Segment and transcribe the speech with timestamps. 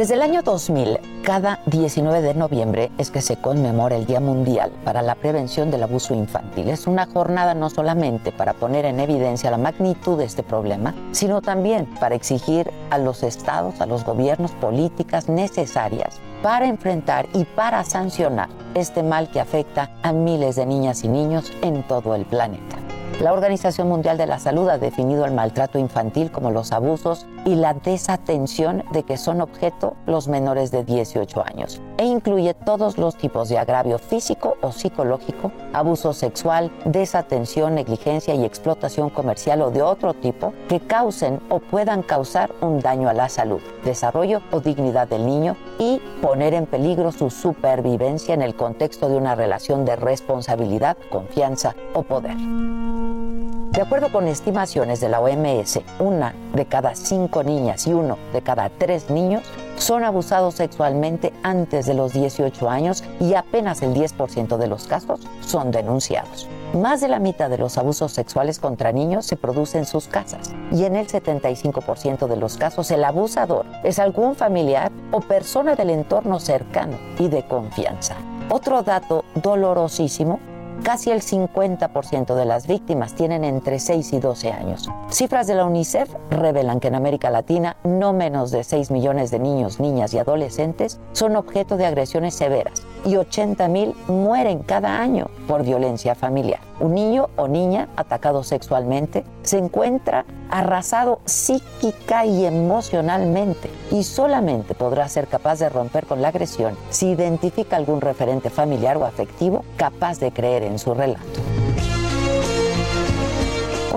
[0.00, 4.72] Desde el año 2000, cada 19 de noviembre es que se conmemora el Día Mundial
[4.82, 6.70] para la Prevención del Abuso Infantil.
[6.70, 11.42] Es una jornada no solamente para poner en evidencia la magnitud de este problema, sino
[11.42, 17.84] también para exigir a los estados, a los gobiernos políticas necesarias para enfrentar y para
[17.84, 22.79] sancionar este mal que afecta a miles de niñas y niños en todo el planeta.
[23.20, 27.54] La Organización Mundial de la Salud ha definido el maltrato infantil como los abusos y
[27.54, 33.16] la desatención de que son objeto los menores de 18 años e incluye todos los
[33.16, 39.82] tipos de agravio físico o psicológico, abuso sexual, desatención, negligencia y explotación comercial o de
[39.82, 45.08] otro tipo que causen o puedan causar un daño a la salud, desarrollo o dignidad
[45.08, 49.96] del niño y poner en peligro su supervivencia en el contexto de una relación de
[49.96, 52.36] responsabilidad, confianza o poder.
[52.36, 58.42] De acuerdo con estimaciones de la OMS, una de cada cinco niñas y uno de
[58.42, 59.44] cada tres niños
[59.76, 65.20] son abusados sexualmente antes de los 18 años y apenas el 10% de los casos
[65.40, 66.48] son denunciados.
[66.74, 70.54] Más de la mitad de los abusos sexuales contra niños se produce en sus casas
[70.70, 75.90] y en el 75% de los casos el abusador es algún familiar o persona del
[75.90, 78.14] entorno cercano y de confianza.
[78.50, 80.38] Otro dato dolorosísimo
[80.82, 84.88] Casi el 50% de las víctimas tienen entre 6 y 12 años.
[85.10, 89.40] Cifras de la UNICEF revelan que en América Latina no menos de 6 millones de
[89.40, 95.28] niños, niñas y adolescentes son objeto de agresiones severas y 80 mil mueren cada año
[95.46, 96.60] por violencia familiar.
[96.80, 105.08] Un niño o niña atacado sexualmente se encuentra arrasado psíquica y emocionalmente y solamente podrá
[105.08, 110.18] ser capaz de romper con la agresión si identifica algún referente familiar o afectivo capaz
[110.20, 111.40] de creer en su relato.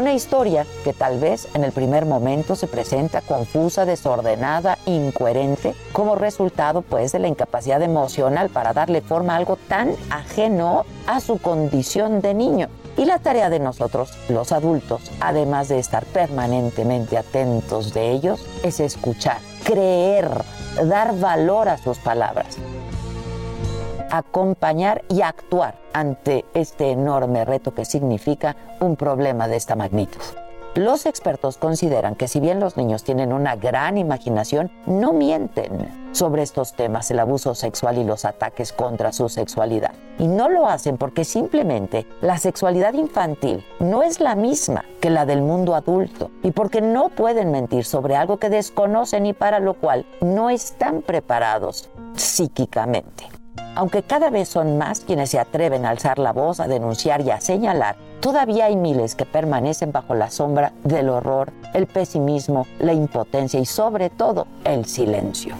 [0.03, 6.15] Una historia que tal vez en el primer momento se presenta confusa, desordenada, incoherente, como
[6.15, 11.37] resultado pues de la incapacidad emocional para darle forma a algo tan ajeno a su
[11.37, 12.67] condición de niño.
[12.97, 18.81] Y la tarea de nosotros, los adultos, además de estar permanentemente atentos de ellos, es
[18.81, 20.29] escuchar, creer,
[20.83, 22.57] dar valor a sus palabras,
[24.13, 30.21] acompañar y actuar ante este enorme reto que significa un problema de esta magnitud.
[30.75, 36.41] Los expertos consideran que si bien los niños tienen una gran imaginación, no mienten sobre
[36.41, 39.93] estos temas, el abuso sexual y los ataques contra su sexualidad.
[40.17, 45.25] Y no lo hacen porque simplemente la sexualidad infantil no es la misma que la
[45.25, 49.75] del mundo adulto y porque no pueden mentir sobre algo que desconocen y para lo
[49.75, 53.42] cual no están preparados psíquicamente.
[53.75, 57.31] Aunque cada vez son más quienes se atreven a alzar la voz, a denunciar y
[57.31, 62.93] a señalar, todavía hay miles que permanecen bajo la sombra del horror, el pesimismo, la
[62.93, 65.55] impotencia y sobre todo el silencio.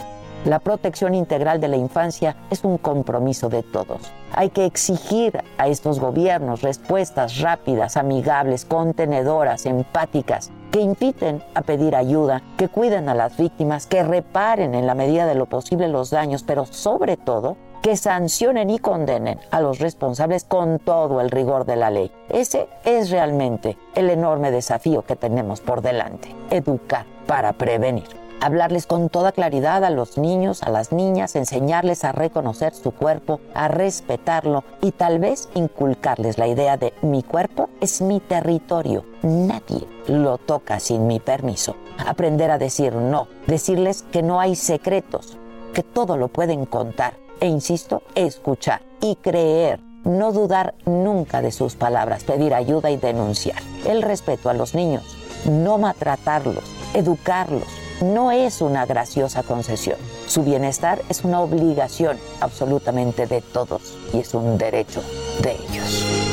[0.46, 4.12] La protección integral de la infancia es un compromiso de todos.
[4.33, 11.95] Hay que exigir a estos gobiernos respuestas rápidas, amigables, contenedoras, empáticas, que inviten a pedir
[11.95, 16.09] ayuda, que cuiden a las víctimas, que reparen en la medida de lo posible los
[16.09, 21.65] daños, pero sobre todo que sancionen y condenen a los responsables con todo el rigor
[21.65, 22.12] de la ley.
[22.30, 28.07] Ese es realmente el enorme desafío que tenemos por delante, educar para prevenir.
[28.39, 33.41] Hablarles con toda claridad a los niños, a las niñas, enseñarles a reconocer su cuerpo,
[33.53, 39.85] a respetarlo y tal vez inculcarles la idea de mi cuerpo es mi territorio, nadie
[40.07, 41.75] lo toca sin mi permiso.
[42.06, 45.38] Aprender a decir no, decirles que no hay secretos,
[45.74, 47.23] que todo lo pueden contar.
[47.39, 49.80] E insisto, escuchar y creer.
[50.03, 53.62] No dudar nunca de sus palabras, pedir ayuda y denunciar.
[53.85, 55.03] El respeto a los niños,
[55.45, 56.63] no maltratarlos,
[56.94, 57.68] educarlos,
[58.01, 59.97] no es una graciosa concesión.
[60.27, 65.01] Su bienestar es una obligación absolutamente de todos y es un derecho
[65.41, 66.32] de ellos.